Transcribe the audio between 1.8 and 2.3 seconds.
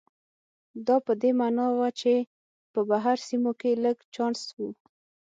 چې